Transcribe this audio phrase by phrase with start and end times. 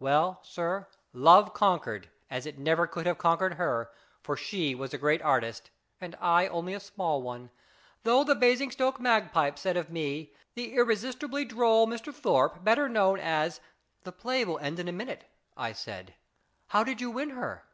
[0.00, 2.64] Well, sir, love conquered, as it IS IT A MAN?
[2.64, 3.90] 269 never could have conquered her,
[4.24, 5.70] for she was a great artist,
[6.00, 7.52] and I only a small one,
[8.02, 12.12] though the Basingstoke Magpie said of me,' The irre sistibly droll Mr.
[12.12, 13.60] Thorpe, better known as
[14.02, 16.16] "The play will end in a minute/' I said."
[16.70, 17.64] How did you win her